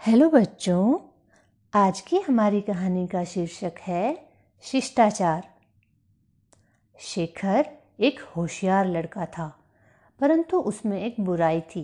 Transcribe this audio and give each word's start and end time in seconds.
Hello 0.00 0.28
बच्चों, 0.30 0.98
आज 1.72 2.00
की 2.00 2.18
हमारी 2.18 2.60
कहानी 2.60 3.06
का 3.06 3.22
शीर्षक 3.24 3.78
है 3.80 4.28
शिष्टाचार। 4.62 5.48
शेखर 6.98 7.70
एक 8.00 8.20
होशियार 8.36 8.86
लड़का 8.86 9.26
था, 9.26 9.48
परंतु 10.20 10.60
उसमें 10.60 11.00
एक 11.00 11.16
बुराई 11.20 11.60
थी 11.60 11.82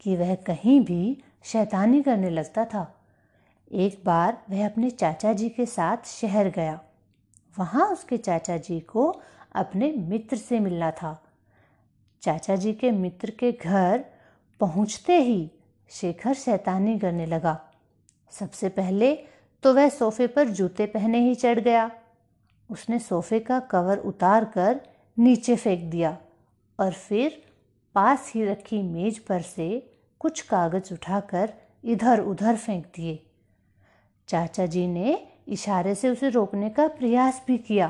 कि 0.00 0.16
वह 0.16 0.34
कहीं 0.34 0.80
भी 0.80 1.24
शैतानी 1.44 2.02
करने 2.02 2.30
लगता 2.30 2.64
था। 2.64 2.86
एक 3.72 4.00
बार 4.04 4.42
वह 4.50 4.66
अपने 4.66 4.90
चाचा 4.90 5.32
जी 5.32 5.48
के 5.48 5.66
साथ 5.66 6.06
शहर 6.06 6.50
गया। 6.50 6.80
वहाँ 7.58 7.88
उसके 7.88 8.16
चाचा 8.16 8.56
जी 8.56 8.80
को 8.80 9.10
अपने 9.54 9.92
मित्र 9.92 10.36
से 10.36 10.60
मिलना 10.60 10.90
था। 10.90 11.16
चाचा 12.22 12.56
जी 12.56 12.72
के 12.72 12.90
मित्र 12.90 13.30
के 13.30 13.52
घर 13.52 14.04
पहुँचते 14.60 15.22
ही 15.22 15.50
शेखर 15.90 16.34
शैतानी 16.34 16.98
करने 16.98 17.26
लगा। 17.26 17.58
सबसे 18.32 18.68
पहले 18.68 19.14
तो 19.62 19.72
वह 19.74 19.88
सोफे 19.88 20.26
पर 20.26 20.48
जूते 20.48 20.86
पहने 20.86 21.20
ही 21.20 21.34
चढ़ 21.34 21.58
गया। 21.60 21.90
उसने 22.70 22.98
सोफे 22.98 23.40
का 23.40 23.58
कवर 23.60 23.98
उतार 23.98 24.44
कर 24.44 24.80
नीचे 25.16 25.56
फेंक 25.56 25.90
दिया 25.90 26.16
और 26.78 26.92
फिर 26.92 27.42
पास 27.94 28.32
ही 28.34 28.44
रखी 28.44 28.82
मेज 28.82 29.18
पर 29.18 29.42
से 29.42 29.68
कुछ 30.20 30.40
कागज़ 30.40 30.92
उठाकर 30.94 31.52
इधर 31.84 32.20
उधर 32.20 32.56
फेंक 32.56 32.84
दिए। 32.96 33.18
चाचा 34.28 34.66
जी 34.66 34.86
ने 34.86 35.16
इशारे 35.48 35.94
से 35.94 36.08
उसे 36.08 36.28
रोकने 36.28 36.70
का 36.70 36.86
प्रयास 36.88 37.42
भी 37.46 37.58
किया, 37.58 37.88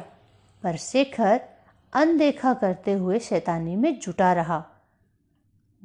पर 0.63 0.77
शेखर 0.77 1.41
अनदेखा 1.93 2.53
करते 2.55 2.93
हुए 2.93 3.19
शैतानी 3.19 3.77
में 3.77 3.99
जुटा 3.99 4.33
रहा। 4.33 4.65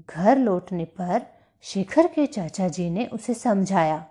घर 0.09 0.37
लौटने 0.37 0.85
पर 0.85 1.25
शेखर 1.63 2.07
के 2.07 2.25
चाचा 2.25 2.67
जी 2.67 2.89
ने 2.89 3.05
उसे 3.05 3.33
समझाया, 3.33 4.05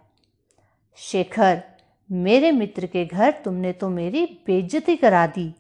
शेखर, 0.99 1.63
मेरे 2.11 2.53
मित्र 2.53 2.87
के 2.87 3.05
घर 3.05 3.31
तुमने 3.45 3.73
तो 3.73 3.89
मेरी 3.89 4.25
बेइज्जती 4.47 4.97
करा 4.97 5.27
दी। 5.27 5.55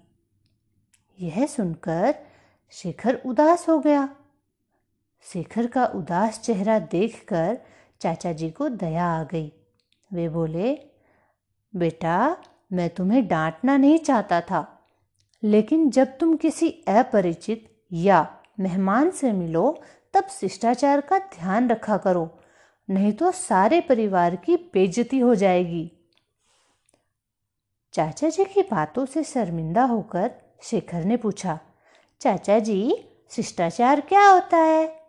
यह 1.18 1.46
सुनकर 1.46 2.14
शेखर 2.72 3.14
उदास 3.26 3.68
हो 3.68 3.78
गया। 3.78 4.08
शेखर 5.24 5.66
का 5.66 5.84
उदास 5.86 6.40
चेहरा 6.40 6.78
देखकर 6.78 7.58
चाचा 8.00 8.32
जी 8.32 8.50
को 8.50 8.68
दया 8.68 9.06
आ 9.06 9.22
गई। 9.24 9.52
वे 10.10 10.28
बोले, 10.28 10.74
बेटा, 11.74 12.36
मैं 12.72 12.88
तुम्हें 12.90 13.26
डांटना 13.28 13.76
नहीं 13.76 13.98
चाहता 13.98 14.40
था, 14.40 14.66
लेकिन 15.42 15.90
जब 15.90 16.18
तुम 16.18 16.36
किसी 16.36 16.70
अपरिचित 16.88 17.68
या 17.92 18.26
मेहमान 18.60 19.10
से 19.10 19.32
मिलो 19.32 19.82
तब 20.14 20.26
शिष्टाचार 20.26 21.00
का 21.00 21.18
ध्यान 21.18 21.68
रखा 21.70 21.96
करो, 21.96 22.38
नहीं 22.90 23.12
तो 23.12 23.30
सारे 23.32 23.80
परिवार 23.80 24.36
की 24.36 24.56
बेजती 24.56 25.18
हो 25.18 25.34
जाएगी। 25.34 25.92
चाचा 27.92 28.28
जी 28.28 28.44
की 28.44 28.62
बातों 28.62 29.06
से 29.06 29.24
शर्मिंदा 29.24 29.84
होकर 29.84 30.30
शेखर 30.62 31.04
ने 31.04 31.16
पूछा, 31.16 31.58
चाचा 32.20 32.58
जी, 32.58 33.08
शिष्टाचार 33.30 34.00
क्या 34.00 34.28
होता 34.28 34.56
है? 34.56 35.02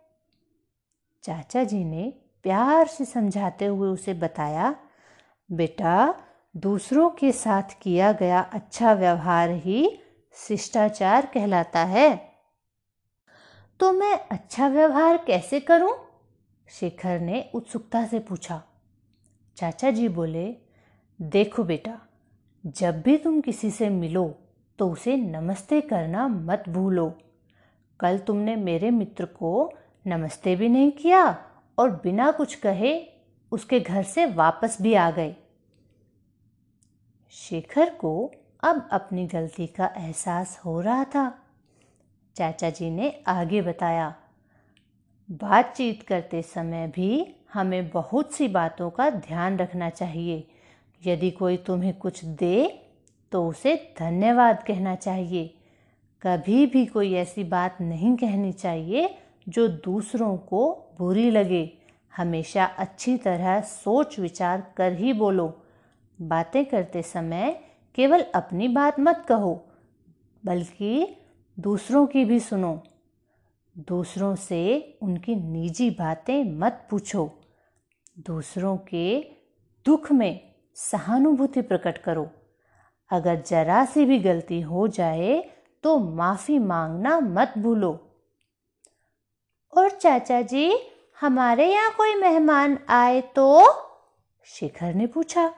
चाचा 1.22 1.64
जी 1.64 1.84
ने 1.84 2.12
प्यार 2.42 2.86
से 2.86 3.04
समझाते 3.04 3.66
हुए 3.66 3.88
उसे 3.88 4.14
बताया, 4.14 4.74
बेटा, 5.52 6.14
दूसरों 6.56 7.10
के 7.10 7.32
साथ 7.32 7.62
किया 7.82 8.12
गया 8.12 8.40
अच्छा 8.52 8.92
व्यवहार 8.92 9.50
ही 9.50 10.00
शिष्टाचार 10.34 11.26
कहलाता 11.26 11.84
है। 11.84 12.33
तो 13.80 13.92
मैं 13.92 14.18
अच्छा 14.30 14.68
व्यवहार 14.68 15.16
कैसे 15.26 15.60
करूँ? 15.60 15.92
शेखर 16.68 17.20
ने 17.20 17.50
उत्सुकता 17.54 18.06
से 18.06 18.18
पूछा। 18.18 18.62
चाचा 19.56 19.90
जी 19.90 20.08
बोले, 20.08 20.56
देखो 21.22 21.64
बेटा, 21.64 21.98
जब 22.66 23.02
भी 23.02 23.16
तुम 23.16 23.40
किसी 23.40 23.70
से 23.70 23.88
मिलो 23.88 24.34
तो 24.78 24.90
उसे 24.90 25.16
नमस्ते 25.16 25.80
करना 25.80 26.28
मत 26.28 26.64
भूलो। 26.68 27.12
कल 28.00 28.18
तुमने 28.18 28.56
मेरे 28.56 28.90
मित्र 28.90 29.24
को 29.24 29.72
नमस्ते 30.06 30.56
भी 30.56 30.68
नहीं 30.68 30.90
किया 30.92 31.24
और 31.78 31.90
बिना 31.90 32.30
कुछ 32.30 32.54
कहे 32.54 33.06
उसके 33.52 33.80
घर 33.80 34.02
से 34.02 34.26
वापस 34.26 34.76
भी 34.82 34.94
आ 34.94 35.10
गए। 35.10 35.36
शेखर 37.30 37.90
को 37.90 38.30
अब 38.62 38.88
अपनी 38.92 39.26
गलती 39.26 39.66
का 39.66 39.92
एहसास 39.96 40.60
हो 40.64 40.80
रहा 40.80 41.04
था। 41.04 41.43
चाचा 42.36 42.70
जी 42.70 42.90
ने 42.90 43.10
आगे 43.26 43.62
बताया, 43.62 44.14
बातचीत 45.28 46.02
करते 46.02 46.42
समय 46.42 46.86
भी 46.86 47.26
हमें 47.52 47.88
बहुत 47.90 48.32
सी 48.32 48.48
बातों 48.48 48.90
का 48.90 49.08
ध्यान 49.10 49.58
रखना 49.58 49.90
चाहिए। 49.90 50.46
यदि 51.02 51.30
कोई 51.30 51.56
तुम्हें 51.56 51.92
कुछ 51.98 52.24
दे 52.24 52.80
तो 53.32 53.46
उसे 53.48 53.74
धन्यवाद 53.98 54.62
कहना 54.62 54.94
चाहिए। 54.96 55.54
कभी 56.22 56.66
भी 56.66 56.84
कोई 56.86 57.12
ऐसी 57.14 57.44
बात 57.44 57.80
नहीं 57.80 58.16
कहनी 58.16 58.52
चाहिए 58.52 59.08
जो 59.48 59.66
दूसरों 59.68 60.36
को 60.36 60.70
बुरी 60.98 61.30
लगे। 61.30 61.70
हमेशा 62.12 62.64
अच्छी 62.64 63.16
तरह 63.16 63.60
सोच 63.60 64.18
विचार 64.18 64.72
कर 64.76 64.92
ही 64.92 65.12
बोलो। 65.12 65.48
बातें 66.18 66.64
करते 66.64 67.02
समय 67.02 67.50
केवल 67.94 68.24
अपनी 68.34 68.68
बात 68.68 69.00
मत 69.00 69.24
कहो, 69.28 69.54
बल्कि 70.42 71.06
दूसरों 71.58 72.06
की 72.06 72.24
भी 72.24 72.40
सुनो। 72.40 72.82
दूसरों 73.78 74.34
से 74.34 74.98
उनकी 75.02 75.34
निजी 75.36 75.90
बातें 75.90 76.44
मत 76.44 76.86
पूछो। 76.90 77.38
दूसरों 78.18 78.76
के 78.76 79.20
दुख 79.86 80.12
में 80.12 80.54
सहानुभूति 80.74 81.62
प्रकट 81.62 81.98
करो। 81.98 82.30
अगर 83.10 83.42
जरा 83.42 83.84
सी 83.84 84.04
भी 84.04 84.18
गलती 84.18 84.60
हो 84.60 84.88
जाए 84.88 85.50
तो 85.82 85.98
माफ़ी 85.98 86.58
मांगना 86.58 87.20
मत 87.20 87.52
भूलो। 87.58 88.10
और 89.76 89.90
चाचा 89.90 90.42
जी, 90.42 90.78
हमारे 91.20 91.72
यहाँ 91.72 91.90
कोई 91.90 92.14
मेहमान 92.14 92.78
आए 92.88 93.20
तो? 93.20 93.62
शेखर 94.44 94.94
ने 94.94 95.06
पूछा। 95.06 95.54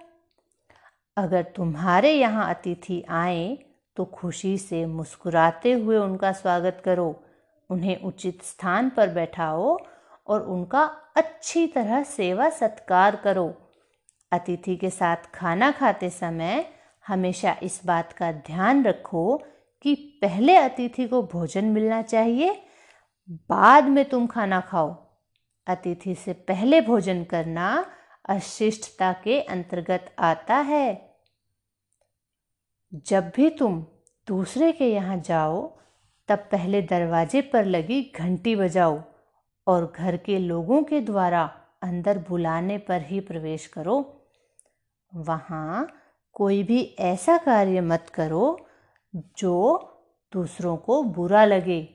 अगर 1.17 1.43
तुम्हारे 1.43 2.13
यहाँ 2.13 2.55
अतिथि 2.55 3.05
आए 3.09 3.59
तो 3.97 4.05
खुशी 4.05 4.57
से 4.59 4.85
मुस्कुराते 4.87 5.73
हुए 5.73 5.97
उनका 5.97 6.33
स्वागत 6.33 6.83
करो। 6.85 7.23
उन्हें 7.71 8.01
उचित 8.01 8.43
स्थान 8.43 8.91
पर 8.91 9.09
बैठाओ 9.09 9.79
और 10.27 10.43
उनका 10.43 10.83
अच्छी 11.17 11.67
तरह 11.67 12.03
सेवा 12.03 12.49
सत्कार 12.51 13.17
करो। 13.17 13.55
अतिथि 14.33 14.77
के 14.77 14.91
साथ 14.91 15.17
खाना 15.35 15.71
खाते 15.71 16.11
समय 16.11 16.65
हमेशा 17.07 17.57
इस 17.63 17.81
बात 17.87 18.13
का 18.13 18.33
ध्यान 18.33 18.85
रखो 18.85 19.37
कि 19.81 19.95
पहले 20.23 20.57
अतिथि 20.57 21.07
को 21.09 21.23
भोजन 21.23 21.65
मिलना 21.65 22.03
चाहिए, 22.03 22.63
बाद 23.29 23.85
में 23.85 24.05
तुम 24.05 24.27
खाना 24.27 24.61
खाओ। 24.61 24.95
अतिथि 25.67 26.15
से 26.15 26.33
पहले 26.33 26.81
भोजन 26.81 27.25
करना 27.25 27.87
अशिष्टता 28.29 29.13
के 29.13 29.41
अंतर्गत 29.41 30.15
आता 30.19 30.57
है। 30.57 31.06
जब 32.97 33.33
भी 33.37 33.51
तुम 33.51 33.85
दूसरे 34.29 34.73
के 34.73 34.93
यहाँ 34.93 35.17
जाओ, 35.17 35.79
तब 36.29 36.39
पहले 36.39 36.83
दरवाजे 36.83 37.41
पर 37.41 37.65
लगी 37.65 38.13
घंटी 38.19 38.57
बजाओ 38.57 39.03
और 39.67 39.93
घर 39.97 40.17
के 40.17 40.39
लोगों 40.39 40.83
के 40.83 41.01
द्वारा 41.01 41.43
अंदर 41.83 42.19
बुलाने 42.19 42.79
पर 42.79 43.03
ही 43.03 43.21
प्रवेश 43.21 43.67
करो। 43.67 44.23
वहाँ 45.13 45.89
कोई 46.33 46.63
भी 46.63 46.83
ऐसा 46.99 47.37
कार्य 47.37 47.81
मत 47.81 48.07
करो 48.15 48.69
जो 49.39 49.55
दूसरों 50.33 50.77
को 50.77 51.03
बुरा 51.03 51.45
लगे। 51.45 51.89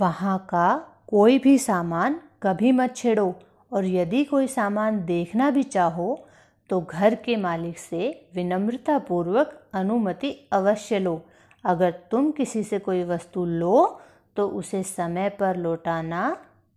वहाँ 0.00 0.38
का 0.50 0.74
कोई 1.08 1.38
भी 1.38 1.58
सामान 1.58 2.20
कभी 2.42 2.72
मत 2.72 2.96
छेड़ो 2.96 3.34
और 3.72 3.84
यदि 3.84 4.24
कोई 4.24 4.46
सामान 4.46 5.04
देखना 5.04 5.50
भी 5.50 5.62
चाहो 5.62 6.28
तो 6.70 6.80
घर 6.80 7.14
के 7.14 7.36
मालिक 7.36 7.78
से 7.78 8.28
विनम्रतापूर्वक 8.34 9.58
अनुमति 9.74 10.30
अवश्य 10.52 10.98
लो। 10.98 11.20
अगर 11.64 11.90
तुम 12.10 12.30
किसी 12.30 12.62
से 12.62 12.78
कोई 12.78 13.02
वस्तु 13.04 13.44
लो 13.44 14.00
तो 14.36 14.48
उसे 14.48 14.82
समय 14.82 15.28
पर 15.30 15.56
लौटाना 15.56 16.30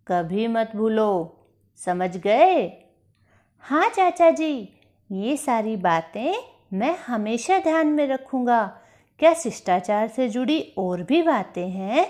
कभी 0.07 0.47
मत 0.47 0.71
भूलो। 0.75 1.11
समझ 1.79 2.15
गए? 2.17 2.65
हाँ 3.63 3.89
चाचा 3.89 4.29
जी। 4.31 4.53
ये 5.09 5.37
सारी 5.37 5.75
बातें 5.77 6.33
मैं 6.73 6.95
हमेशा 6.97 7.59
ध्यान 7.59 7.87
में 7.87 8.07
रखूँगा। 8.07 8.65
क्या 9.19 9.33
शिष्टाचार 9.33 10.07
से 10.07 10.27
जुड़ी 10.29 10.59
और 10.77 11.03
भी 11.03 11.21
बातें 11.21 11.69
हैं? 11.69 12.07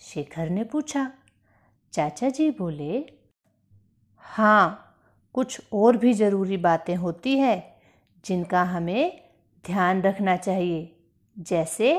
शेखर 0.00 0.48
ने 0.48 0.64
पूछा। 0.64 1.10
चाचा 1.92 2.28
जी 2.28 2.50
बोले 2.50 3.04
हाँ 4.24 4.87
कुछ 5.34 5.60
और 5.72 5.96
भी 5.96 6.12
ज़रूरी 6.12 6.56
बातें 6.56 6.94
होती 6.96 7.38
हैं 7.38 7.62
जिनका 8.24 8.62
हमें 8.62 9.20
ध्यान 9.64 10.02
रखना 10.02 10.36
चाहिए। 10.36 10.94
जैसे, 11.36 11.98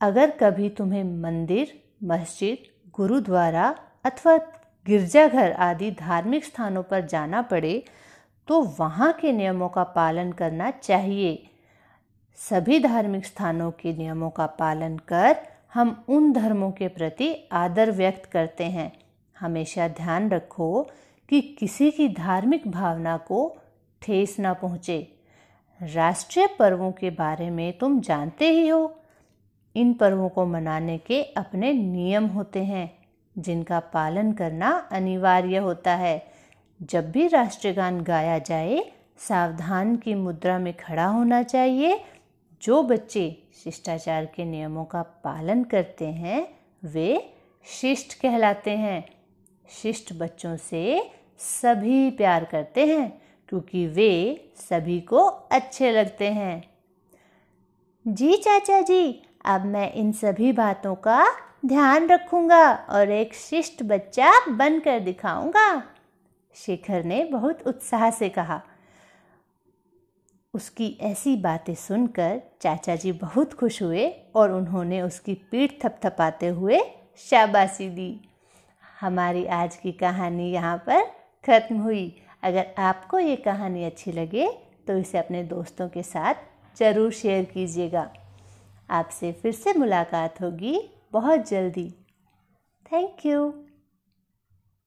अगर 0.00 0.30
कभी 0.30 0.68
तुम्हें 0.68 1.04
मंदिर, 1.22 1.72
मस्जिद, 2.04 2.58
गुरुद्वारा 2.90 3.74
अथवा 4.04 4.36
गिरजाघर 4.86 5.52
आदि 5.52 5.90
धार्मिक 5.90 6.44
स्थानों 6.44 6.82
पर 6.82 7.06
जाना 7.06 7.42
पड़े 7.42 7.84
तो 8.48 8.60
वहाँ 8.78 9.12
के 9.12 9.32
नियमों 9.32 9.68
का 9.68 9.82
पालन 9.82 10.32
करना 10.32 10.70
चाहिए। 10.70 11.50
सभी 12.38 12.78
धार्मिक 12.80 13.26
स्थानों 13.26 13.70
के 13.70 13.92
नियमों 13.92 14.30
का 14.30 14.46
पालन 14.46 14.96
कर 14.98 15.36
हम 15.74 16.04
उन 16.08 16.32
धर्मों 16.32 16.70
के 16.70 16.88
प्रति 16.88 17.34
आदर 17.52 17.90
व्यक्त 17.90 18.24
करते 18.24 18.64
हैं। 18.64 18.92
हमेशा 19.36 19.88
ध्यान 19.88 20.30
रखो 20.30 20.68
कि 21.34 21.40
किसी 21.40 21.90
की 21.90 22.08
धार्मिक 22.08 22.68
भावना 22.68 23.16
को 23.16 23.56
ठेस 24.02 24.36
ना 24.38 24.52
पहुँचे। 24.52 25.12
राष्ट्रीय 25.82 26.46
पर्वों 26.58 26.92
के 26.92 27.10
बारे 27.10 27.50
में 27.50 27.78
तुम 27.78 28.00
जानते 28.00 28.50
ही 28.50 28.68
हो। 28.68 29.00
इन 29.76 29.94
पर्वों 29.94 30.28
को 30.28 30.46
मनाने 30.46 30.98
के 30.98 31.22
अपने 31.22 31.72
नियम 31.72 32.26
होते 32.26 32.64
हैं, 32.64 32.98
जिनका 33.38 33.80
पालन 33.80 34.32
करना 34.32 34.88
अनिवार्य 34.92 35.56
होता 35.56 35.94
है। 35.94 36.26
जब 36.82 37.10
भी 37.10 37.28
राष्ट्रीय 37.28 37.72
गान 37.72 38.00
गाया 38.00 38.38
जाए, 38.38 38.92
सावधान 39.18 39.96
की 39.96 40.14
मुद्रा 40.14 40.58
में 40.58 40.74
खड़ा 40.74 41.06
होना 41.06 41.42
चाहिए। 41.42 42.00
जो 42.62 42.82
बच्चे 42.82 43.42
शिष्टाचार 43.64 44.26
के 44.26 44.44
नियमों 44.44 44.84
का 44.84 45.02
पालन 45.02 45.64
करते 45.64 46.06
हैं, 46.06 46.58
वे 46.84 47.34
शिष्ट 47.64 48.20
कहलाते 48.20 48.70
हैं। 48.70 49.08
शिष्ट 49.82 50.12
बच्चों 50.12 50.56
से 50.56 51.10
सभी 51.40 52.10
प्यार 52.10 52.44
करते 52.44 52.86
हैं, 52.86 53.22
क्योंकि 53.48 53.86
वे 53.86 54.50
सभी 54.58 55.00
को 55.00 55.24
अच्छे 55.52 55.90
लगते 55.92 56.28
हैं। 56.32 56.62
जी, 58.06 58.36
चाचा 58.36 58.80
जी, 58.80 59.22
अब 59.44 59.64
मैं 59.64 59.92
इन 59.92 60.12
सभी 60.12 60.52
बातों 60.52 60.94
का 60.94 61.24
ध्यान 61.66 62.08
रखूँगा 62.08 62.72
और 62.74 63.10
एक 63.10 63.34
शिष्ट 63.34 63.82
बच्चा 63.82 64.32
बनकर 64.48 65.00
दिखाऊँगा। 65.00 65.82
शेखर 66.56 67.04
ने 67.04 67.24
बहुत 67.24 67.66
उत्साह 67.66 68.10
से 68.10 68.28
कहा। 68.28 68.60
उसकी 70.54 70.96
ऐसी 71.00 71.36
बातें 71.36 71.74
सुनकर 71.74 72.40
चाचा 72.60 72.96
जी 72.96 73.12
बहुत 73.12 73.54
खुश 73.54 73.82
हुए 73.82 74.08
और 74.34 74.52
उन्होंने 74.52 75.02
उसकी 75.02 75.34
पीठ 75.50 75.72
थपथपाते 75.82 76.48
हुए 76.48 76.80
शाबाशी 77.18 77.88
दी। 77.88 78.20
हमारी 79.00 79.44
आज 79.46 79.76
की 79.76 79.92
कहानी 79.92 80.50
यहाँ 80.52 80.76
पर 80.86 81.02
ख़त्म 81.44 81.78
हुई। 81.78 82.12
अगर 82.42 82.66
आपको 82.80 83.18
ये 83.18 83.36
कहानी 83.38 83.84
अच्छी 83.84 84.12
लगे 84.12 84.48
तो 84.86 84.96
इसे 84.98 85.18
अपने 85.18 85.42
दोस्तों 85.44 85.88
के 85.88 86.02
साथ 86.02 86.34
ज़रूर 86.76 87.12
शेयर 87.12 87.44
कीजिएगा। 87.44 88.10
आपसे 88.90 89.32
फिर 89.32 89.52
से 89.54 89.72
मुलाकात 89.74 90.40
होगी 90.40 90.78
बहुत 91.12 91.48
जल्दी। 91.48 91.88
Thank 92.86 93.26
you. 93.26 93.52